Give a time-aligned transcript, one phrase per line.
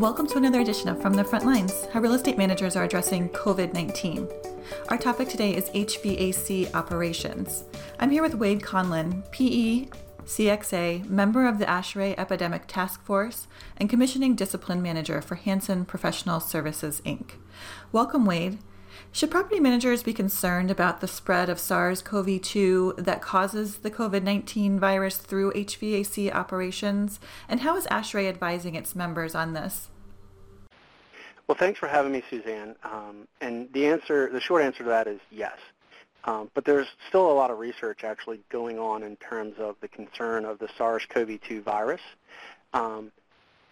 [0.00, 3.28] Welcome to another edition of From the Front Lines, how real estate managers are addressing
[3.28, 4.26] COVID 19.
[4.88, 7.64] Our topic today is HVAC operations.
[7.98, 9.88] I'm here with Wade Conlan, PE,
[10.24, 16.40] CXA, member of the ASHRAE Epidemic Task Force, and Commissioning Discipline Manager for Hanson Professional
[16.40, 17.32] Services, Inc.
[17.92, 18.56] Welcome, Wade.
[19.12, 23.90] Should property managers be concerned about the spread of SARS CoV 2 that causes the
[23.90, 27.20] COVID 19 virus through HVAC operations?
[27.48, 29.89] And how is ASHRAE advising its members on this?
[31.50, 32.76] Well, thanks for having me, Suzanne.
[32.84, 35.58] Um, and the answer, the short answer to that is yes.
[36.22, 39.88] Um, but there's still a lot of research actually going on in terms of the
[39.88, 42.02] concern of the SARS-CoV-2 virus.
[42.72, 43.10] Um,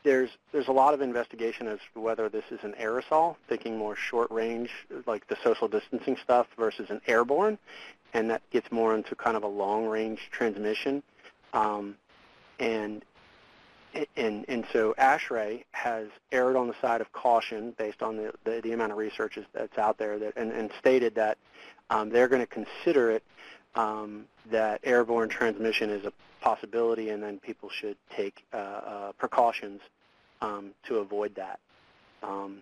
[0.03, 3.95] there's there's a lot of investigation as to whether this is an aerosol, thinking more
[3.95, 4.71] short range,
[5.07, 7.59] like the social distancing stuff, versus an airborne,
[8.13, 11.01] and that gets more into kind of a long range transmission.
[11.53, 11.95] Um,
[12.59, 13.05] and
[14.17, 18.61] and and so ASHRAE has erred on the side of caution based on the the,
[18.63, 21.39] the amount of research that's out there that and, and stated that
[21.91, 23.23] um, they're going to consider it
[23.75, 29.81] um, that airborne transmission is a possibility, and then people should take uh, uh, precautions
[30.41, 31.59] um, to avoid that.
[32.23, 32.59] Um,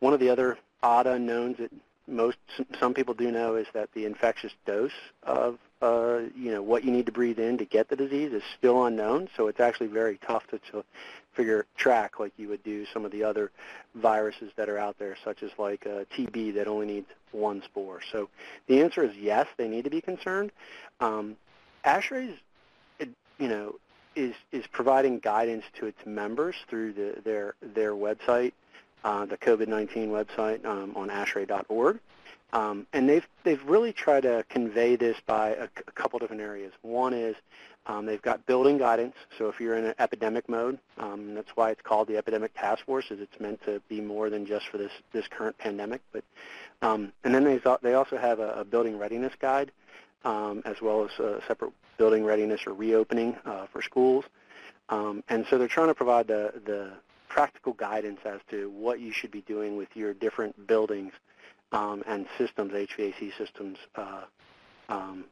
[0.00, 1.70] one of the other odd unknowns that
[2.06, 2.36] most
[2.80, 4.90] some people do know is that the infectious dose
[5.22, 8.42] of uh, you know what you need to breathe in to get the disease is
[8.56, 9.28] still unknown.
[9.36, 10.84] So it's actually very tough to, to
[11.34, 13.50] figure track like you would do some of the other
[13.96, 18.00] viruses that are out there, such as like uh, TB that only needs one spore.
[18.12, 18.28] So
[18.68, 20.52] the answer is yes, they need to be concerned.
[21.00, 21.36] Um,
[21.84, 22.38] ASHRAE's,
[23.38, 23.74] you know,
[24.14, 28.52] is is providing guidance to its members through the, their their website,
[29.04, 31.98] uh, the COVID-19 website um, on ASHRAE.org.
[32.52, 36.72] Um, and they've they've really tried to convey this by a, couple different areas.
[36.82, 37.34] One is
[37.86, 39.14] um, they've got building guidance.
[39.38, 42.84] So if you're in an epidemic mode, um, that's why it's called the Epidemic Task
[42.84, 46.02] Force, is it's meant to be more than just for this this current pandemic.
[46.12, 46.24] But
[46.82, 49.72] um, and then they they also have a, a building readiness guide,
[50.24, 54.24] um, as well as a separate building readiness or reopening uh, for schools.
[54.90, 56.92] Um, and so they're trying to provide the the
[57.28, 61.14] practical guidance as to what you should be doing with your different buildings
[61.72, 64.22] um, and systems, HVAC systems, uh,
[64.88, 65.24] um,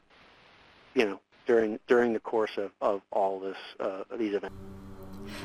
[0.93, 4.55] you know, during during the course of, of all this uh, these events.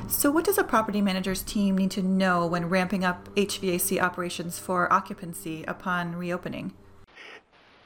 [0.07, 4.59] So, what does a property manager's team need to know when ramping up HVAC operations
[4.59, 6.73] for occupancy upon reopening?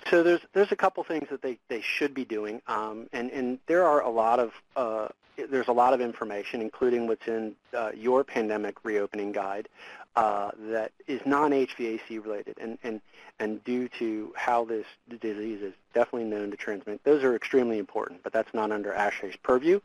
[0.09, 3.59] So there's there's a couple things that they, they should be doing, um, and and
[3.67, 5.07] there are a lot of uh,
[5.49, 9.69] there's a lot of information, including what's in uh, your pandemic reopening guide,
[10.15, 13.01] uh, that is non-HVAC related, and, and,
[13.39, 14.85] and due to how this
[15.21, 19.37] disease is definitely known to transmit, those are extremely important, but that's not under ASHRAE's
[19.37, 19.79] purview.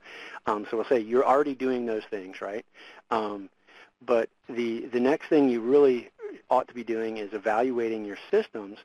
[0.47, 2.65] Um, so we'll say you're already doing those things, right?
[3.11, 3.49] Um,
[4.05, 6.11] but the, the next thing you really
[6.51, 8.79] ought to be doing is evaluating your systems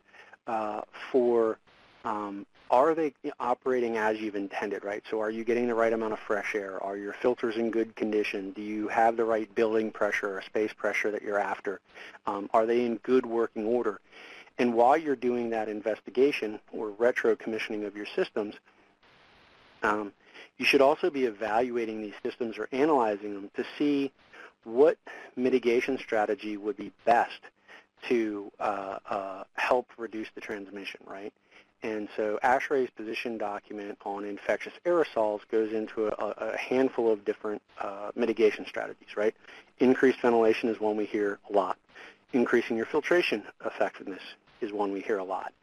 [0.47, 0.81] uh,
[1.11, 1.57] for
[2.05, 5.03] um, are they operating as you've intended, right?
[5.09, 6.81] So are you getting the right amount of fresh air?
[6.81, 8.51] Are your filters in good condition?
[8.51, 11.81] Do you have the right building pressure or space pressure that you're after?
[12.25, 13.99] Um, are they in good working order?
[14.57, 18.55] And while you're doing that investigation or retro commissioning of your systems,
[19.83, 20.13] um,
[20.57, 24.11] you should also be evaluating these systems or analyzing them to see
[24.63, 24.97] what
[25.35, 27.41] mitigation strategy would be best
[28.07, 31.33] to uh, uh, help reduce the transmission, right?
[31.83, 37.61] And so ASHRAE's position document on infectious aerosols goes into a, a handful of different
[37.79, 39.35] uh, mitigation strategies, right?
[39.79, 41.77] Increased ventilation is one we hear a lot.
[42.33, 44.21] Increasing your filtration effectiveness
[44.61, 45.53] is one we hear a lot.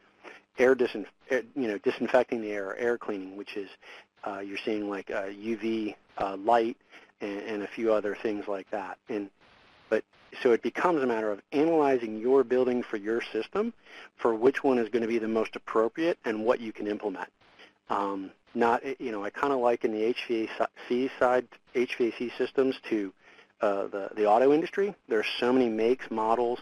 [0.57, 0.75] Air,
[1.29, 3.69] air you know, disinfecting the air, air cleaning, which is
[4.25, 6.75] uh, you're seeing like uh, UV uh, light
[7.21, 8.97] and, and a few other things like that.
[9.07, 9.29] And
[9.89, 10.03] but
[10.41, 13.73] so it becomes a matter of analyzing your building for your system
[14.15, 17.29] for which one is going to be the most appropriate and what you can implement.
[17.89, 23.13] Um, not, you know, I kind of liken the HVAC side, HVAC systems to
[23.61, 24.95] uh, the, the auto industry.
[25.07, 26.59] There are so many makes, models,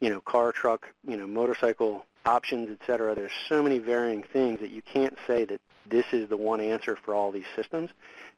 [0.00, 3.14] you know, car, truck, you know, motorcycle options, et cetera.
[3.14, 6.96] There's so many varying things that you can't say that this is the one answer
[6.96, 7.90] for all these systems.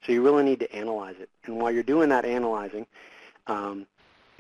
[0.05, 1.29] So you really need to analyze it.
[1.44, 2.87] And while you're doing that analyzing,
[3.46, 3.87] um,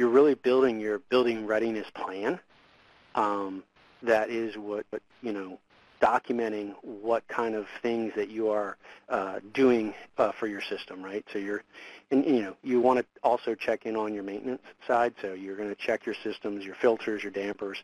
[0.02, 2.40] you're really building your building readiness plan.
[3.14, 3.62] Um,
[4.02, 5.60] that is what, what you know
[6.02, 8.76] documenting what kind of things that you are
[9.08, 11.24] uh, doing uh, for your system, right?
[11.32, 11.62] So you're,
[12.10, 15.14] and you know, you want to also check in on your maintenance side.
[15.22, 17.78] So you're going to check your systems, your filters, your dampers.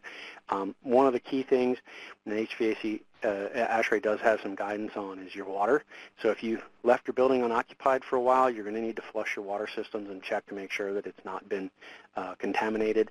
[0.49, 1.79] Um, one of the key things
[2.27, 5.85] in HVAC uh, ASHRAE does have some guidance on is your water.
[6.23, 9.03] So if you left your building unoccupied for a while, you're going to need to
[9.03, 11.71] flush your water systems and check to make sure that it's not been
[12.17, 13.11] uh, contaminated.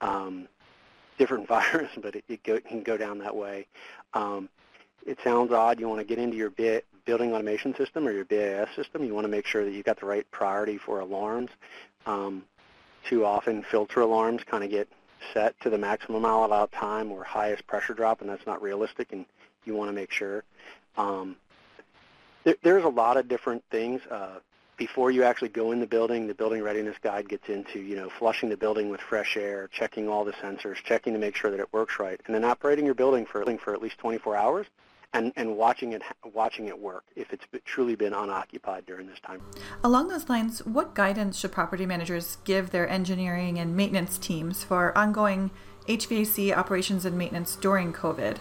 [0.00, 0.48] Um,
[1.18, 3.66] different virus, but it, it, go, can go down that way.
[4.14, 4.48] Um,
[5.06, 5.78] it sounds odd.
[5.78, 9.04] You want to get into your building automation system or your BAS system.
[9.04, 11.50] You want to make sure that you've got the right priority for alarms.
[12.06, 12.44] Um,
[13.08, 14.88] too often, filter alarms kind of get
[15.32, 19.24] set to the maximum allowed time or highest pressure drop, and that's not realistic, and
[19.64, 20.44] you want to make sure.
[20.96, 21.36] Um,
[22.44, 24.02] there, there's a lot of different things.
[24.10, 24.38] Uh,
[24.76, 28.10] before you actually go in the building, the building readiness guide gets into, you know,
[28.10, 31.60] flushing the building with fresh air, checking all the sensors, checking to make sure that
[31.60, 34.66] it works right, and then operating your building for, for at least 24 hours
[35.12, 36.02] and, and watching it
[36.34, 39.40] watching it work if it's truly been unoccupied during this time.
[39.82, 44.96] Along those lines, what guidance should property managers give their engineering and maintenance teams for
[44.96, 45.50] ongoing
[45.88, 48.38] HVAC operations and maintenance during COVID?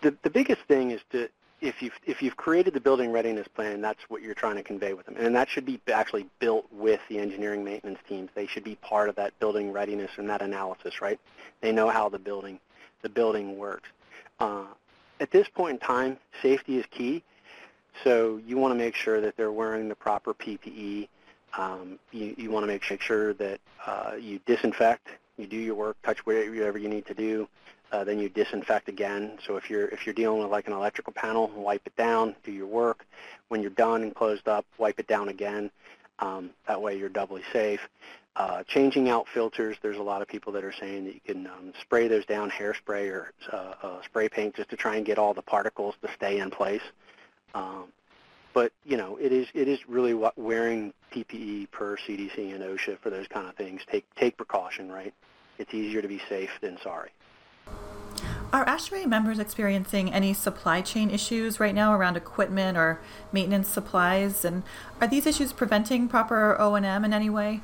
[0.00, 1.28] The, the biggest thing is to
[1.60, 4.94] if you've if you've created the building readiness plan, that's what you're trying to convey
[4.94, 8.30] with them, and that should be actually built with the engineering maintenance teams.
[8.34, 11.20] They should be part of that building readiness and that analysis, right?
[11.60, 12.58] They know how the building
[13.02, 13.88] the building works.
[14.38, 14.64] Uh,
[15.20, 17.22] at this point in time, safety is key.
[18.04, 21.08] So you want to make sure that they're wearing the proper PPE.
[21.58, 25.96] Um, you, you want to make sure that uh, you disinfect, you do your work,
[26.02, 27.48] touch whatever you need to do.
[27.92, 29.38] Uh, then you disinfect again.
[29.44, 32.52] So if you're if you're dealing with like an electrical panel, wipe it down, do
[32.52, 33.04] your work.
[33.48, 35.70] When you're done and closed up, wipe it down again.
[36.20, 37.80] Um, that way you're doubly safe.
[38.36, 41.46] Uh, changing out filters, there's a lot of people that are saying that you can
[41.48, 45.18] um, spray those down, hairspray or uh, uh, spray paint, just to try and get
[45.18, 46.82] all the particles to stay in place.
[47.54, 47.86] Um,
[48.54, 52.98] but you know, it is it is really what wearing PPE per CDC and OSHA
[52.98, 53.82] for those kind of things.
[53.90, 55.12] Take take precaution, right?
[55.58, 57.10] It's easier to be safe than sorry.
[58.52, 63.00] Are ASHRAE members experiencing any supply chain issues right now around equipment or
[63.32, 64.44] maintenance supplies?
[64.44, 64.64] And
[65.00, 67.60] are these issues preventing proper O&M in any way?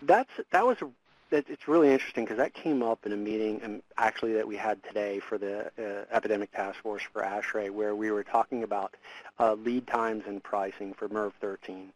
[0.00, 0.88] That's that was a,
[1.30, 4.82] it's really interesting because that came up in a meeting um, actually that we had
[4.84, 8.94] today for the uh, epidemic task force for ASHRAE where we were talking about
[9.38, 11.92] uh, lead times and pricing for MERV 13.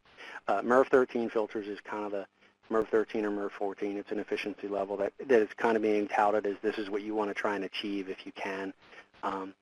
[0.47, 2.27] Uh, MERV 13 filters is kind of the
[2.71, 3.97] MERV 13 or MERV 14.
[3.97, 7.03] It's an efficiency level that, that is kind of being touted as this is what
[7.03, 8.73] you want to try and achieve if you can.
[9.23, 9.55] Um,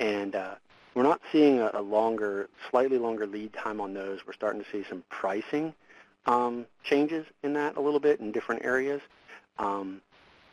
[0.00, 0.54] and uh,
[0.94, 4.26] we're not seeing a, a, longer, slightly longer lead time on those.
[4.26, 5.74] We're starting to see some pricing
[6.26, 9.00] um, changes in that a little bit in different areas.
[9.58, 10.00] Um,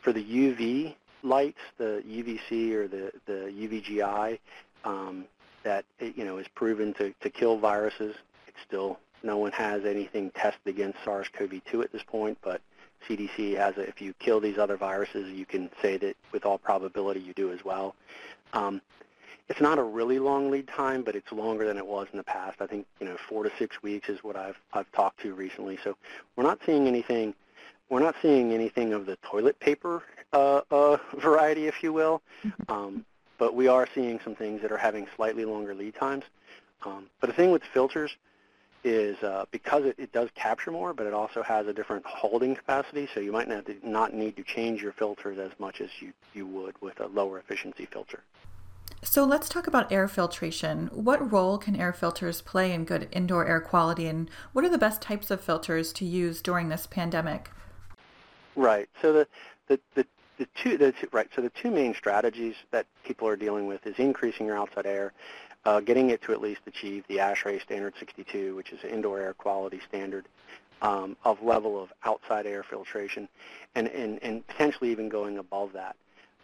[0.00, 4.38] for the UV lights, the UVC or the, the UVGI,
[4.84, 5.24] um,
[5.62, 8.14] that you know is proven to, to kill viruses.
[8.46, 12.60] It's still no one has anything tested against SARS-CoV-2 at this point, but
[13.08, 16.58] CDC has a, if you kill these other viruses, you can say that with all
[16.58, 17.94] probability you do as well.
[18.52, 18.80] Um,
[19.48, 22.24] it's not a really long lead time, but it's longer than it was in the
[22.24, 22.60] past.
[22.60, 25.78] I think you know four to six weeks is what I've I've talked to recently.
[25.84, 25.96] So
[26.34, 27.34] we're not seeing anything.
[27.90, 32.22] We're not seeing anything of the toilet paper uh, uh, variety, if you will.
[32.42, 32.72] Mm-hmm.
[32.72, 33.04] Um,
[33.36, 36.24] but we are seeing some things that are having slightly longer lead times.
[36.86, 38.16] Um, but the thing with filters,
[38.84, 42.54] is uh, because it, it, does capture more, but it also has a different holding
[42.54, 46.12] capacity, so you might not, not need to change your filters as much as you,
[46.34, 48.22] you would with a lower efficiency filter.
[49.02, 50.88] So let's talk about air filtration.
[50.92, 54.78] What role can air filters play in good indoor air quality, and what are the
[54.78, 57.50] best types of filters to use during this pandemic?
[58.54, 58.88] Right.
[59.00, 59.26] So the,
[59.66, 60.06] the, the
[60.36, 61.28] the two, the two, right.
[61.34, 65.12] So the two main strategies that people are dealing with is increasing your outside air
[65.64, 69.20] uh, getting it to at least achieve the ASHRAE standard 62, which is an indoor
[69.20, 70.26] air quality standard
[70.82, 73.28] um, of level of outside air filtration,
[73.74, 75.96] and, and, and potentially even going above that.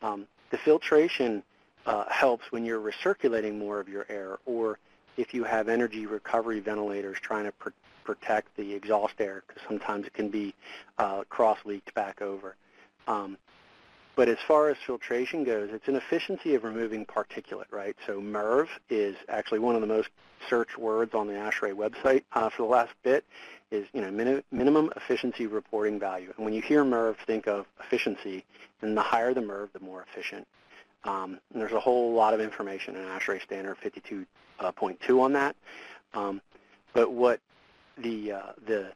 [0.02, 1.42] Um, the filtration
[1.86, 4.78] uh, helps when you're recirculating more of your air, or
[5.16, 7.68] if you have energy recovery ventilators trying to pr-
[8.04, 10.54] protect the exhaust air, because sometimes it can be
[10.98, 12.56] uh, cross-leaked back over.
[13.06, 13.36] Um,
[14.16, 17.96] but as far as filtration goes, it's an efficiency of removing particulate, right?
[18.06, 20.08] So MERV is actually one of the most
[20.48, 23.24] searched words on the ASHRAE website uh, for the last bit
[23.70, 26.32] is, you know, min- minimum efficiency reporting value.
[26.36, 28.44] And when you hear MERV, think of efficiency,
[28.82, 30.46] and the higher the MERV, the more efficient.
[31.04, 34.26] Um, there's a whole lot of information in ASHRAE standard 52.2
[34.60, 35.56] uh, on that.
[36.14, 36.40] Um,
[36.92, 37.40] but what
[37.96, 38.92] the, uh, the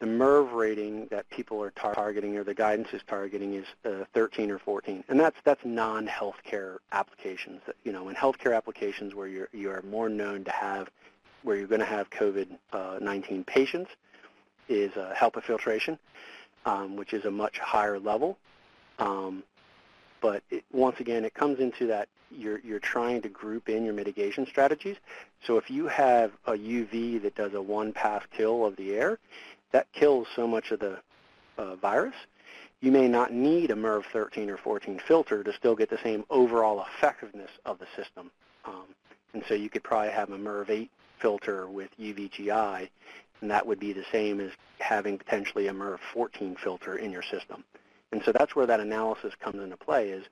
[0.00, 4.04] the MERV rating that people are tar- targeting or the guidance is targeting is uh,
[4.14, 7.60] 13 or 14, and that's that's non-healthcare applications.
[7.84, 10.90] You know, in healthcare applications where you're you are more known to have
[11.42, 13.90] where you're going to have COVID-19 patients
[14.68, 15.98] is uh, HEPA filtration,
[16.66, 18.38] um, which is a much higher level.
[18.98, 19.42] Um,
[20.20, 23.94] but it, once again, it comes into that you're, you're trying to group in your
[23.94, 24.96] mitigation strategies.
[25.46, 29.18] So if you have a UV that does a one-pass kill of the air,
[29.72, 30.98] that kills so much of the
[31.58, 32.14] uh, virus,
[32.80, 36.24] you may not need a MERV 13 or 14 filter to still get the same
[36.30, 38.30] overall effectiveness of the system.
[38.64, 38.86] Um,
[39.34, 42.88] and so you could probably have a MERV 8 filter with UVGI,
[43.40, 47.22] and that would be the same as having potentially a MERV 14 filter in your
[47.22, 47.64] system.
[48.12, 50.24] And so that's where that analysis comes into play is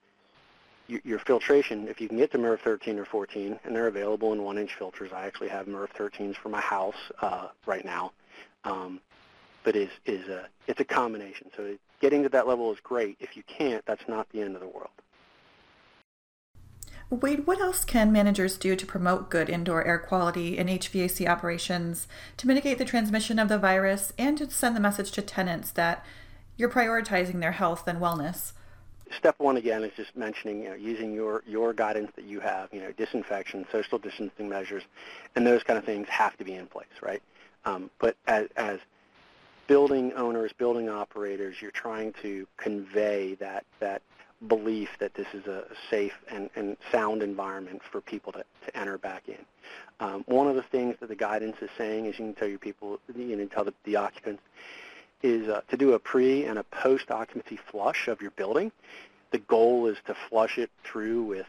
[0.88, 4.42] your filtration, if you can get to MERV 13 or 14, and they're available in
[4.42, 5.10] one-inch filters.
[5.14, 8.12] I actually have MERV 13s for my house uh, right now.
[8.64, 9.00] Um,
[9.68, 11.50] but is, is a, it's a combination.
[11.54, 13.18] So getting to that level is great.
[13.20, 14.88] If you can't, that's not the end of the world.
[17.10, 22.08] Wade, what else can managers do to promote good indoor air quality in HVAC operations
[22.38, 26.02] to mitigate the transmission of the virus and to send the message to tenants that
[26.56, 28.52] you're prioritizing their health and wellness?
[29.18, 32.70] Step one again is just mentioning, you know, using your, your guidance that you have,
[32.72, 34.84] you know, disinfection, social distancing measures,
[35.36, 37.22] and those kind of things have to be in place, right?
[37.66, 38.78] Um, but as, as
[39.68, 44.02] building owners, building operators, you're trying to convey that, that
[44.48, 48.98] belief that this is a safe and, and sound environment for people to, to enter
[48.98, 49.38] back in.
[50.00, 52.58] Um, one of the things that the guidance is saying is you can tell your
[52.58, 54.42] people, you can tell the, the occupants,
[55.22, 58.72] is uh, to do a pre and a post-occupancy flush of your building.
[59.32, 61.46] The goal is to flush it through with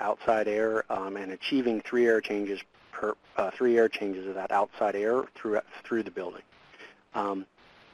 [0.00, 2.60] outside air um, and achieving three air changes
[2.90, 6.42] per uh, three air changes of that outside air through through the building.
[7.14, 7.46] Um,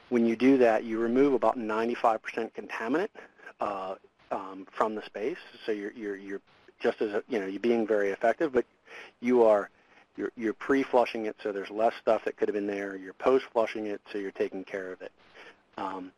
[0.09, 2.19] when you do that, you remove about 95%
[2.53, 3.09] contaminant
[3.61, 3.95] uh,
[4.31, 5.37] um, from the space.
[5.65, 6.41] So you're you're you're
[6.79, 8.65] just as you know you're being very effective, but
[9.21, 9.69] you are
[10.17, 12.95] you're, you're pre-flushing it so there's less stuff that could have been there.
[12.95, 15.11] You're post-flushing it so you're taking care of it.
[15.77, 16.11] Um,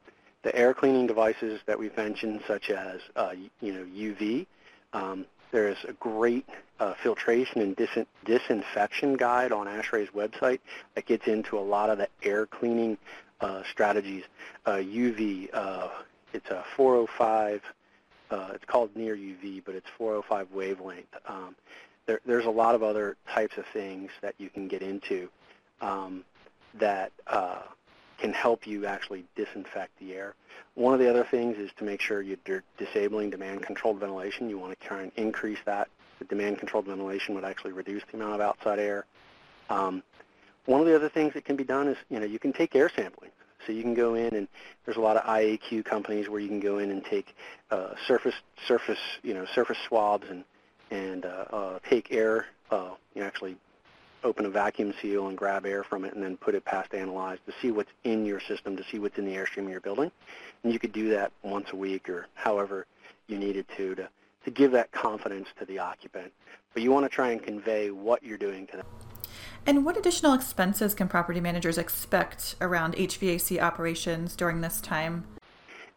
[0.44, 4.48] the air cleaning devices that we've mentioned, such as uh, you know UV,
[4.94, 6.48] um, there's a great
[6.80, 10.60] uh, filtration and dis- disinfection guide on ASHRAE's website
[10.96, 12.98] that gets into a lot of the air cleaning
[13.42, 14.24] uh, strategies.
[14.66, 15.90] UV, uh,
[16.34, 17.62] it's a 405.
[18.30, 21.08] Uh, it's called near UV, but it's 405 wavelength.
[21.28, 21.56] Um,
[22.06, 25.30] there, there's a lot of other types of things that you can get into
[25.82, 26.24] um,
[26.80, 27.64] that uh,
[28.22, 30.36] can help you actually disinfect the air.
[30.76, 34.50] One of the other things is to make sure you're disabling demand-controlled ventilation.
[34.50, 35.90] You want to try and increase that.
[36.20, 39.06] The demand-controlled ventilation would actually reduce the amount of outside air.
[39.70, 40.04] Um,
[40.66, 42.76] one of the other things that can be done is, you know, you can take
[42.76, 43.32] air sampling.
[43.66, 44.48] So you can go in and
[44.86, 47.36] there's a lot of IAQ companies where you can go in and take
[47.70, 48.36] uh, surface,
[48.68, 50.44] surface, you know, surface swabs and
[50.92, 53.56] and uh, uh, take air, uh, you actually
[54.24, 57.40] open a vacuum seal and grab air from it and then put it past analyze
[57.46, 60.12] to see what's in your system, to see what's in the airstream of your building.
[60.64, 62.86] And you could do that once a week or however
[63.28, 64.10] you needed to to,
[64.46, 66.32] to give that confidence to the occupant.
[66.74, 68.86] But you want to try and convey what you're doing to them.
[69.66, 75.26] And what additional expenses can property managers expect around HVAC operations during this time?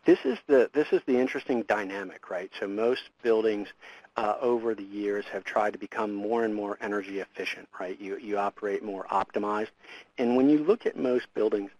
[0.04, 2.50] This is the this is the interesting dynamic, right?
[2.60, 3.68] So most buildings
[4.16, 8.00] uh, over the years have tried to become more and more energy efficient, right?
[8.00, 9.70] You, you operate more optimized.
[10.18, 11.70] And when you look at most buildings,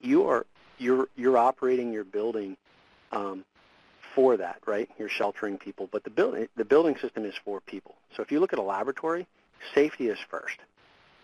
[0.00, 0.46] you are,
[0.78, 2.56] you're, you're operating your building
[3.12, 3.44] um,
[4.14, 4.88] for that, right?
[4.98, 7.94] You're sheltering people, but the building, the building system is for people.
[8.16, 9.26] So if you look at a laboratory,
[9.74, 10.56] safety is first,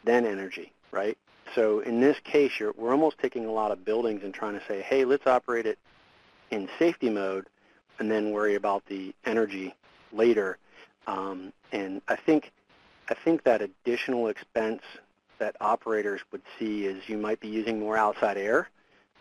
[0.04, 1.16] then energy, right?
[1.54, 4.82] So in this case, we're almost taking a lot of buildings and trying to say,
[4.82, 5.78] hey, let's operate it
[6.50, 7.46] in safety mode
[7.98, 9.74] and then worry about the energy
[10.12, 10.58] later.
[11.06, 12.52] Um, and I think
[13.08, 14.82] I think that additional expense
[15.38, 18.70] that operators would see is you might be using more outside air.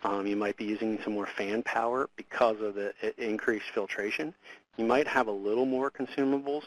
[0.04, 4.34] Um, you might be using some more fan power because of the increased filtration.
[4.76, 6.62] You might have a little more consumables.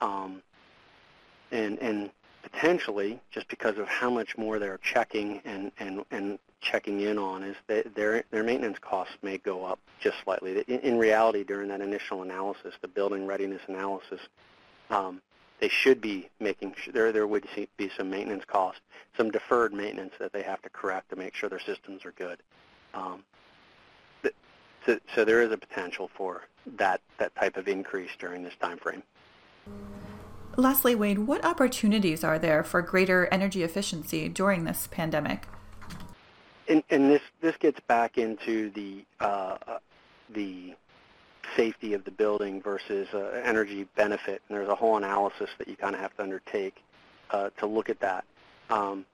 [0.00, 0.42] Um,
[1.52, 2.10] and, and
[2.52, 7.42] potentially, just because of how much more they're checking and, and, and checking in on
[7.42, 10.64] is that their their maintenance costs may go up just slightly.
[10.68, 14.20] In, in reality, during that initial analysis, the building readiness analysis,
[14.90, 15.20] um,
[15.60, 18.80] they should be making sure there there would be some maintenance costs,
[19.16, 22.38] some deferred maintenance that they have to correct to make sure their systems are good.
[22.94, 23.24] Um,
[24.84, 26.44] so, so there is a potential for
[26.76, 29.02] that that type of increase during this time frame.
[30.56, 35.46] Lastly, Wade, what opportunities are there for greater energy efficiency during this pandemic?
[36.68, 39.56] and, and this this gets back into the uh,
[40.30, 40.74] the
[41.56, 45.76] safety of the building versus uh, energy benefit, and there's a whole analysis that you
[45.76, 46.82] kind of have to undertake
[47.30, 48.24] uh, to look at that.
[48.68, 49.06] Um,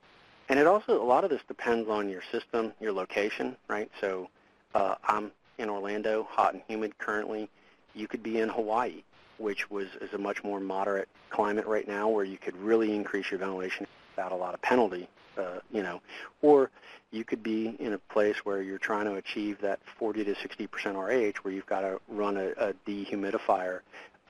[0.48, 3.90] and it also a lot of this depends on your system, your location, right?
[4.00, 4.28] So
[4.74, 7.48] uh, I'm in Orlando, hot and humid currently.
[7.94, 9.02] You could be in Hawaii,
[9.42, 13.30] which was is a much more moderate climate right now, where you could really increase
[13.30, 16.00] your ventilation without a lot of penalty, uh, you know,
[16.40, 16.70] or
[17.10, 20.66] you could be in a place where you're trying to achieve that 40 to 60
[20.68, 23.80] percent RH, where you've got to run a, a dehumidifier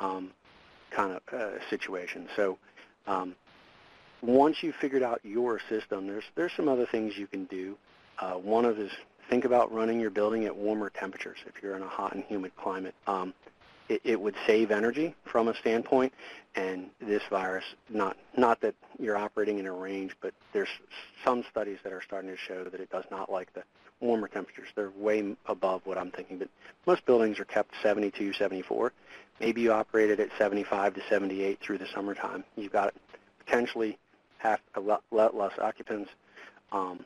[0.00, 0.30] um,
[0.90, 2.28] kind of uh, situation.
[2.34, 2.58] So
[3.06, 3.34] um,
[4.22, 7.76] once you've figured out your system, there's there's some other things you can do.
[8.18, 8.90] Uh, one of is
[9.28, 12.52] think about running your building at warmer temperatures if you're in a hot and humid
[12.56, 12.94] climate.
[13.06, 13.34] Um,
[13.92, 16.12] it, it would save energy from a standpoint,
[16.54, 20.68] and this virus, not not that you're operating in a range, but there's
[21.24, 23.62] some studies that are starting to show that it does not like the
[24.00, 24.68] warmer temperatures.
[24.74, 26.48] They're way above what I'm thinking, but
[26.86, 28.92] most buildings are kept 72, 74.
[29.40, 32.44] Maybe you operate it at 75 to 78 through the summertime.
[32.56, 32.94] You've got
[33.44, 33.98] potentially
[34.38, 36.10] half a lot less occupants.
[36.72, 37.04] Um,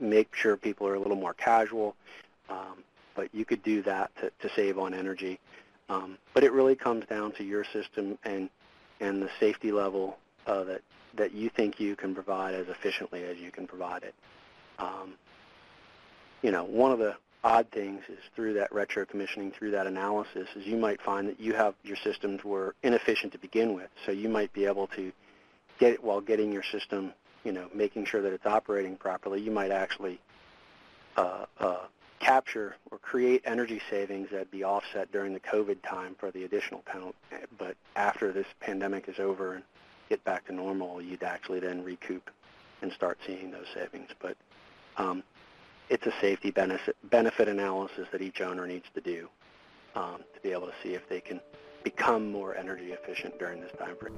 [0.00, 1.94] make sure people are a little more casual,
[2.48, 2.82] um,
[3.14, 5.38] but you could do that to, to save on energy.
[5.88, 8.50] Um, but it really comes down to your system and
[9.00, 10.82] and the safety level uh, that
[11.14, 14.14] that you think you can provide as efficiently as you can provide it.
[14.78, 15.14] Um,
[16.42, 20.48] you know, one of the odd things is through that retro commissioning, through that analysis,
[20.54, 23.88] is you might find that you have your systems were inefficient to begin with.
[24.04, 25.12] So you might be able to
[25.78, 27.12] get it while getting your system,
[27.44, 29.40] you know, making sure that it's operating properly.
[29.40, 30.20] You might actually
[31.16, 31.78] uh, uh,
[32.20, 36.82] capture or create energy savings that be offset during the COVID time for the additional
[36.82, 37.16] penalty.
[37.56, 39.64] But after this pandemic is over and
[40.08, 42.30] get back to normal, you'd actually then recoup
[42.82, 44.10] and start seeing those savings.
[44.20, 44.36] But
[44.96, 45.22] um,
[45.88, 49.28] it's a safety benefit, benefit analysis that each owner needs to do
[49.94, 51.40] um, to be able to see if they can
[51.84, 54.14] become more energy efficient during this time frame.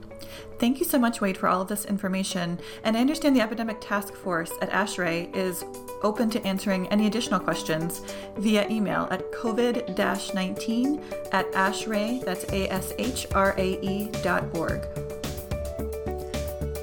[0.58, 2.58] Thank you so much, Wade, for all of this information.
[2.84, 5.64] And I understand the Epidemic Task Force at ASHRAE is
[6.02, 8.00] open to answering any additional questions
[8.36, 11.02] via email at covid-19
[11.32, 14.82] at ashrae, that's A-S-H-R-A-E dot org.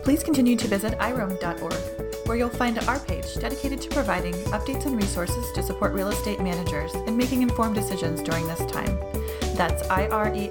[0.04, 4.96] Please continue to visit irem.org, where you'll find our page dedicated to providing updates and
[4.96, 8.98] resources to support real estate managers in making informed decisions during this time.
[9.58, 10.48] That's irem.org.